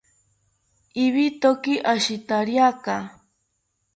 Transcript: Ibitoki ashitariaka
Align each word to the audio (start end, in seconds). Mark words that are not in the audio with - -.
Ibitoki 1.05 1.73
ashitariaka 1.93 2.95